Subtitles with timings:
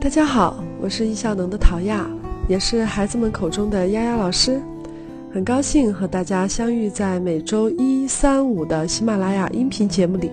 [0.00, 2.08] 大家好，我是易效能的陶亚，
[2.48, 4.58] 也是孩子们口中的丫丫老师。
[5.30, 10.30] 很高兴和大家相遇在每周一、三、五的喜马拉雅音频节目里。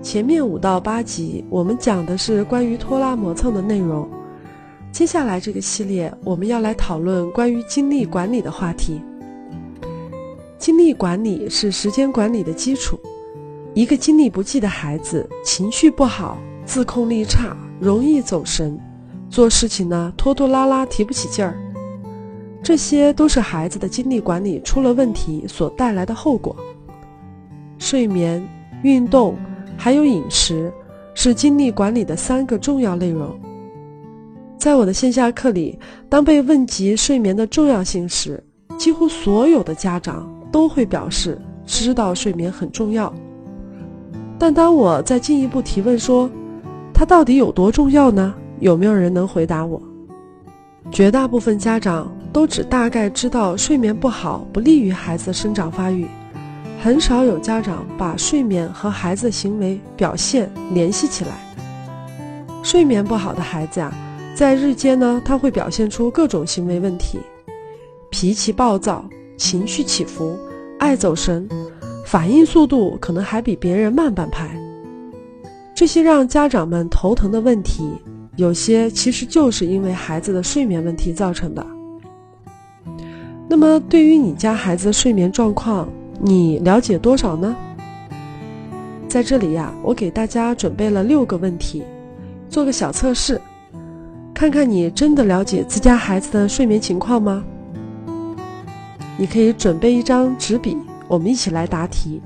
[0.00, 4.08] 前面五到八集我们讲的是关于拖拉磨蹭的内容，
[4.90, 8.98] 接下来这个系列我们要来讨论关于精力管理的话题。
[10.56, 12.98] 精力管理是时间管理的基础。
[13.74, 17.54] 一个精力不济的孩子，情绪不好，自控力差。
[17.80, 18.78] 容易走神，
[19.28, 21.56] 做事情呢拖拖拉拉，提不起劲儿，
[22.62, 26.54] 这些都是孩子的精力管理出了问题所带来的后果。
[27.78, 28.46] 睡眠、
[28.82, 29.36] 运动
[29.76, 30.72] 还有饮食
[31.14, 33.38] 是精力管理的三个重要内容。
[34.58, 38.42] 在我的线下课里，当被问及睡眠的重要性时，
[38.76, 43.14] 几乎所有的家长都会表示知道睡眠很重要。
[44.36, 46.28] 但当我再进一步提问说，
[46.98, 48.34] 它到底有多重要呢？
[48.58, 49.80] 有没有人能回答我？
[50.90, 56.08] 绝大部分家长都只大概知道睡眠不好不利于孩子生长发育，
[56.82, 61.30] 很少有家长把睡眠和孩子行为表现联系起来。
[62.64, 63.94] 睡眠不好的孩子呀，
[64.34, 67.20] 在日间呢，他会表现出各种行为问题，
[68.10, 70.36] 脾气暴躁，情绪起伏，
[70.80, 71.48] 爱走神，
[72.04, 74.50] 反应速度可能还比别人慢半拍。
[75.78, 77.88] 这些让家长们头疼的问题，
[78.34, 81.64] 有些其实就是因为孩子的睡眠问题造成的。
[83.48, 85.88] 那么，对于你家孩子睡眠状况，
[86.20, 87.54] 你了解多少呢？
[89.06, 91.84] 在这里呀，我给大家准备了六个问题，
[92.50, 93.40] 做个小测试，
[94.34, 97.44] 看看你真的了解自家孩子的睡眠情况吗？
[99.16, 102.20] 你可以准备一张纸笔，我们一起来答题。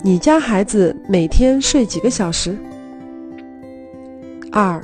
[0.00, 2.56] 你家孩子每天睡几个小时？
[4.52, 4.80] 二，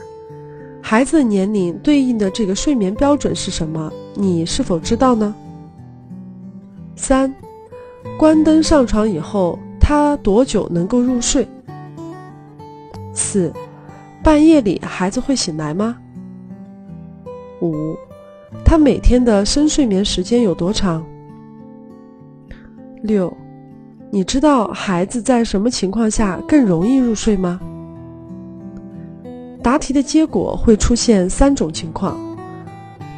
[0.83, 3.93] 孩子的年龄对应的这个睡眠标准是什么？
[4.15, 5.33] 你是否知道呢？
[6.97, 7.33] 三，
[8.19, 11.47] 关灯上床以后，他多久能够入睡？
[13.13, 13.53] 四，
[14.21, 15.97] 半夜里孩子会醒来吗？
[17.63, 17.97] 五，
[18.65, 21.07] 他每天的深睡眠时间有多长？
[23.03, 23.33] 六。
[24.15, 27.59] 你知道孩子在什么情况下更容易入睡吗？
[29.61, 32.17] 答题的结果会出现三种情况。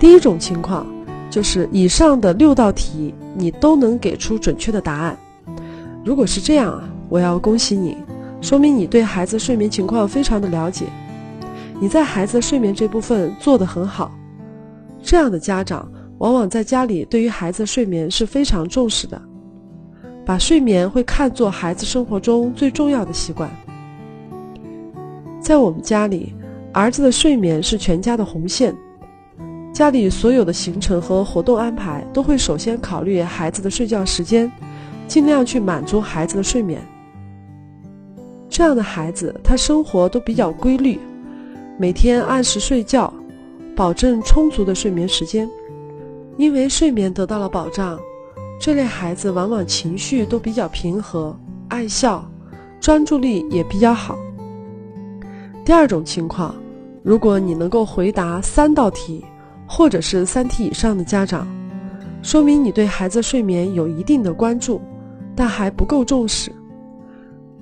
[0.01, 0.87] 第一种情况
[1.29, 5.15] 就是以上的六道题你都能给出准确的答案。
[6.03, 7.99] 如果是这样啊，我要恭喜你，
[8.41, 10.87] 说明你对孩子睡眠情况非常的了解，
[11.79, 14.11] 你在孩子睡眠这部分做得很好。
[15.03, 15.87] 这样的家长
[16.17, 19.21] 往往在家里对于孩子睡眠是非常重视的。
[20.27, 23.49] 把睡眠会看作孩子生活中最重要的习惯。
[25.41, 26.35] 在我们家里，
[26.73, 28.75] 儿子的睡眠是全家的红线，
[29.73, 34.51] 家里所有的行程和活动安排都会首先考虑孩子的睡觉时间，
[35.07, 36.81] 尽量去满足孩子的睡眠。
[38.49, 40.99] 这样的孩子，他生活都比较规律，
[41.79, 43.15] 每天按时睡觉，
[43.77, 45.49] 保证充足的睡眠时间，
[46.37, 47.97] 因为睡眠得到了保障。
[48.59, 52.29] 这类孩子往往情绪都比较平和，爱笑，
[52.81, 54.19] 专注力也比较好。
[55.65, 56.55] 第二种情况，
[57.03, 59.25] 如果你能够回答三道题，
[59.67, 61.47] 或者是三题以上的家长，
[62.23, 64.81] 说明你对孩子睡眠有一定的关注，
[65.35, 66.51] 但还不够重视。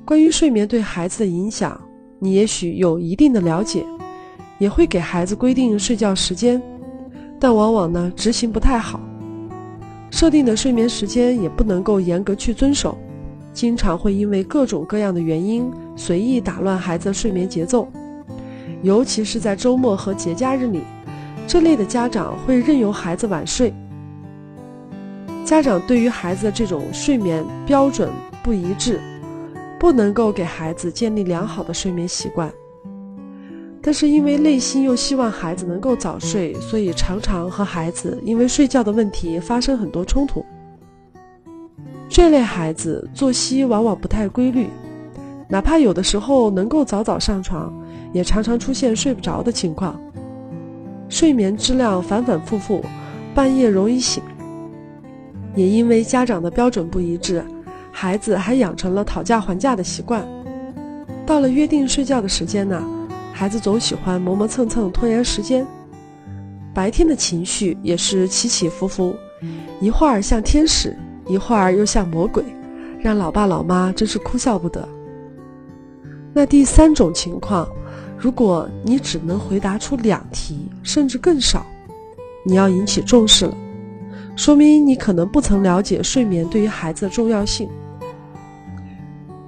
[0.05, 1.79] 关于睡眠对孩子的影响，
[2.19, 3.85] 你也许有一定的了解，
[4.59, 6.63] 也会给孩子规定睡觉时间，
[7.41, 9.01] 但往往呢执行不太好。
[10.15, 12.97] 设定的睡眠时间也不能够严格去遵守，
[13.53, 17.89] 经常会因为各种各样的原因随意打乱孩子的睡眠节奏，
[18.81, 20.83] 尤其是在周末和节假日里，
[21.49, 23.75] 这类的家长会任由孩子晚睡。
[25.45, 28.09] 家长对于孩子的这种睡眠标准
[28.41, 29.01] 不一致，
[29.81, 32.49] 不能够给孩子建立良好的睡眠习惯。
[33.87, 40.43] 但是因为内心又希望孩子能够早睡，所以常常和孩子因为睡觉的问题发生很多冲突。
[42.09, 44.71] 这类孩子作息往往不太规律，
[45.51, 47.71] 哪怕有的时候能够早早上床，
[48.15, 50.01] 也常常出现睡不着的情况，
[51.11, 52.83] 睡眠质量反反复复，
[53.35, 54.23] 半夜容易醒。
[55.55, 57.45] 也因为家长的标准不一致，
[57.93, 60.27] 孩子还养成了讨价还价的习惯，
[61.27, 62.83] 到了约定睡觉的时间呢。
[63.37, 65.67] 孩子总喜欢磨磨蹭蹭拖延时间，
[66.73, 69.13] 白天的情绪也是起起伏伏，
[69.81, 70.97] 一会儿像天使，
[71.27, 72.45] 一会儿又像魔鬼，
[73.01, 74.89] 让老爸老妈真是哭笑不得。
[76.33, 77.69] 那第三种情况，
[78.17, 81.67] 如果你只能回答出两题，甚至更少，
[82.47, 83.57] 你要引起重视了，
[84.37, 87.69] 说明你可能不曾了解睡眠对于孩子的重要性。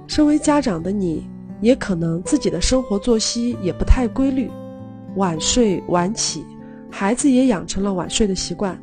[0.07, 1.25] 身为家长的你，
[1.61, 4.49] 也可能自己的生活作息也不太规律，
[5.15, 6.45] 晚睡晚起，
[6.89, 8.77] 孩子也养成了晚睡的习惯。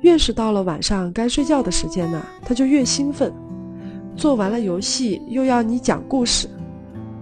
[0.00, 3.32] 越是到了晚上该睡觉的时间呢，他就越兴奋。
[4.16, 6.48] 做完了游戏，又要你讲故事，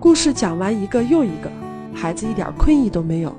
[0.01, 1.51] 故事讲完一个又一个，
[1.95, 3.35] 孩子一点困意都没有。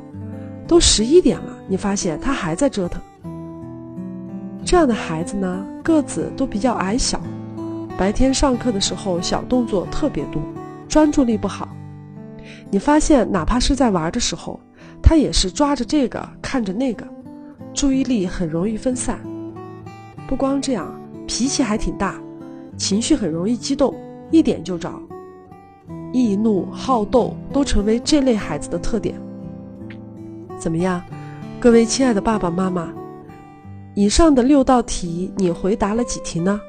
[0.68, 3.02] 都十一点了，你发现他还在折腾。
[4.66, 7.22] 这样的孩子呢，个子都比较矮小，
[7.98, 10.42] 白天上课的时候小动作特别多，
[10.88, 11.69] 专注力不好。
[12.69, 14.60] 你发现哪怕是在玩的时候，
[15.01, 17.07] 他也是抓着这个看着那个。
[17.74, 19.19] 注意力很容易分散，
[20.28, 22.19] 不光这样，脾气还挺大，
[22.75, 23.94] 情绪很容易激动，
[24.31, 24.92] 一点就着，
[26.12, 29.13] 易怒好斗都成为这类孩子的特点。
[30.57, 31.04] 怎么样，
[31.60, 32.92] 各位亲爱的爸爸妈妈，
[33.94, 36.60] 以上的六道题你回答了几题呢？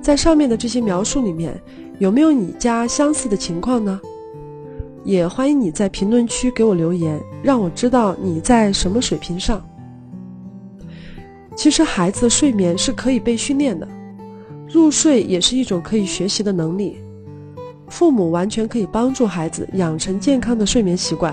[0.00, 1.60] 在上面的这些描述里面，
[2.02, 4.00] 有没有你家相似的情况呢？
[5.04, 9.64] 也欢迎你在评论区给我留言，让我知道你在什么水平上。
[11.54, 13.86] 其实孩子睡眠是可以被训练的，
[14.68, 16.98] 入睡也是一种可以学习的能力。
[17.86, 21.32] 父母完全可以帮助孩子养成健康的睡眠习惯。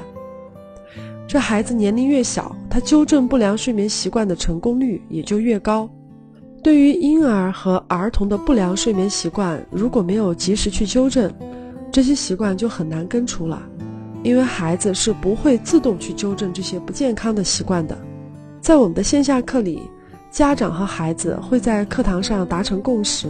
[1.27, 5.89] 这孩子年龄越小，他纠正不良睡眠习惯的成功率也就越高。
[6.61, 11.31] 对于婴儿和儿童的不良睡眠习惯，如果没有及时去纠正，
[11.91, 13.61] 这些习惯就很难根除了，
[14.23, 17.97] 因为孩子是不会自动去纠正这些不健康的习惯的。
[18.59, 19.81] 在我们的线下课里。
[20.31, 23.27] 家长和孩子会在课堂上达成共识，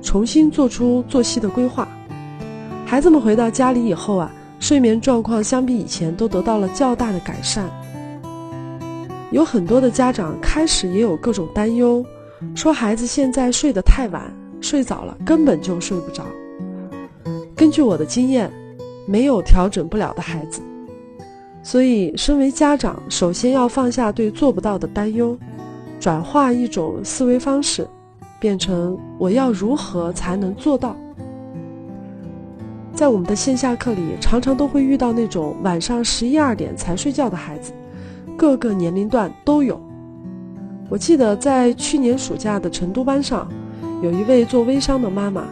[0.00, 1.88] 重新做出作息的规划。
[2.86, 4.30] 孩子们回到家里以后啊，
[4.60, 7.68] 睡眠状况相比以前都得到了较大的改善。
[9.32, 12.06] 有很多的家长开始也有各种担忧，
[12.54, 14.22] 说孩子现在睡得太晚，
[14.60, 16.24] 睡早了根本就睡不着。
[17.54, 18.50] 根据我的经验，
[19.06, 20.60] 没有调整不了的孩子。
[21.62, 25.36] 所以，身为家长，首先要放下对做不到的担忧。
[26.00, 27.86] 转化一种思维方式，
[28.38, 30.96] 变成我要如何才能做到？
[32.94, 37.72] 在我们的线下课里，常常都会遇到那种晚上十一二点才睡觉的孩子，
[38.36, 39.80] 各个年龄段都有。
[40.88, 43.46] 我记得在去年暑假的成都班上，
[44.02, 45.44] 有一位做微商的妈妈，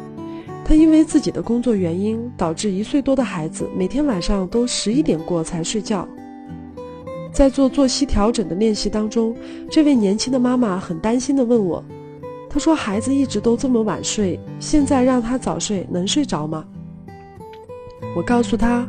[0.65, 6.09] 她因为自己的工作原因，导致一岁多的孩子每天晚上都十一点过才睡觉。
[7.31, 9.37] 在做作息调整的练习当中，
[9.71, 11.85] 这位年轻的妈妈很担心地问我
[12.49, 16.65] ：“她说孩子一直都这么晚睡，现在让他早睡能睡着吗？”
[18.17, 18.89] 我告诉她，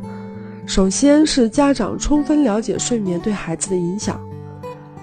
[0.66, 4.18] 首先是家长充分了解睡眠对孩子的影响。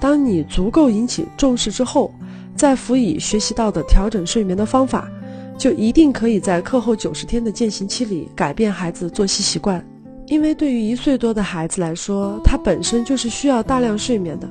[0.04, 2.12] 当你足够引起重视之后，
[2.54, 5.08] 再辅以学习到的调整睡眠的方法，
[5.56, 9.82] 就一定可以在课后九十天的践行期里改变孩子作息习惯。
[10.26, 14.46] 因为对于一岁多的孩子来说，他本身就是需要大量睡眠的，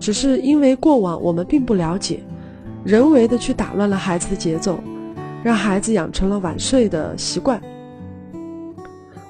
[0.00, 2.18] 只是因为过往我们并不了解，
[2.82, 4.80] 人为的去打乱了孩子的节奏，
[5.44, 7.62] 让孩子养成了晚睡的习惯。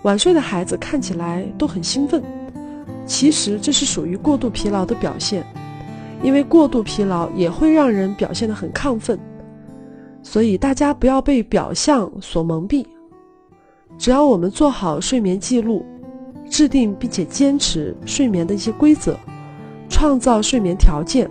[0.04, 2.22] 晚睡的孩子看起来都很兴奋，
[3.10, 5.44] 其实这是属于过度疲劳的表现，
[6.22, 9.18] 因为过度疲劳也会让人表现得很亢奋，
[10.22, 12.86] 所以大家不要被表象所蒙蔽。
[13.98, 15.84] 只要我们做好睡眠记录，
[16.48, 19.18] 制定并且坚持睡眠的一些规则，
[19.88, 21.28] 创造睡眠条件，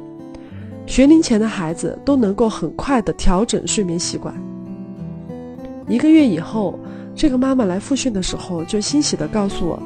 [0.86, 4.36] 学龄前的孩子都能够很快的调整睡眠习惯。
[5.88, 6.78] 一个月以后，
[7.16, 9.82] 这个妈妈来复训的时候，就欣喜的告诉我，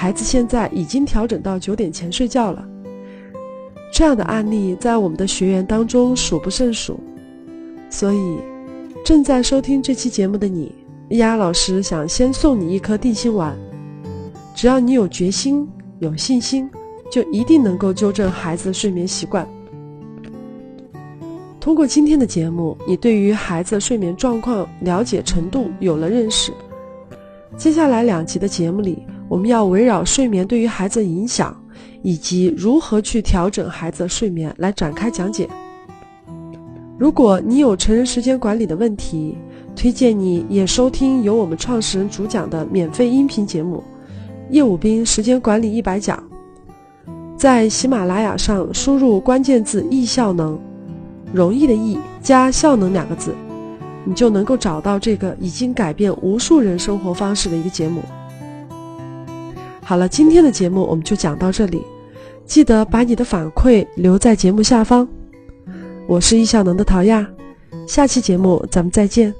[0.00, 2.64] 孩子现在已经调整到九点前睡觉了。
[3.92, 7.00] 这样的案例在我们的学员当中数不胜数，
[7.90, 8.38] 所以
[9.04, 10.72] 正在收听这期节目的你。
[11.08, 13.58] 丫老师想先送你一颗定心丸，
[14.54, 16.70] 只要你有决心、有信心，
[17.10, 19.44] 就一定能够纠正孩子的睡眠习惯。
[21.58, 26.52] 通过今天的节目，你对于孩子睡眠状况了解程度有了认识。
[27.56, 31.54] 接下来两集的节目里，我们要围绕睡眠对于孩子的影响，
[32.02, 35.48] 以及如何去调整孩子的睡眠来展开讲解。
[36.98, 39.36] 如果你有成人时间管理的问题，
[39.76, 43.84] 推荐你也收听由我们创始人主讲的免费音频节目
[44.50, 46.16] 《叶武斌时间管理一百讲》。
[47.36, 50.58] 在喜马拉雅上输入关键字“易效能”，
[51.32, 53.32] 容易的易加效能两个字，
[54.04, 58.02] 你就能够找到这个已经改变无数人生活方式的一个节目。
[59.88, 61.82] 好了，今天的节目我们就讲到这里，
[62.44, 65.08] 记得把你的反馈留在节目下方。
[66.06, 67.26] 我是易效能的陶亚，
[67.86, 69.34] 下期节目咱们再见。